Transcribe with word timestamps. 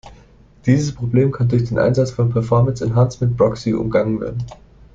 Dieses 0.65 0.95
Problem 0.95 1.31
kann 1.31 1.47
durch 1.47 1.65
den 1.65 1.77
Einsatz 1.77 2.09
von 2.09 2.31
Performance 2.31 2.83
Enhancement 2.83 3.37
Proxy 3.37 3.71
umgangen 3.71 4.19
werden. 4.19 4.43